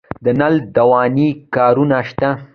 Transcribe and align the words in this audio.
د 0.23 0.25
نل 0.39 0.55
دوانۍ 0.75 1.29
کارونه 1.55 1.97
شته 2.09 2.29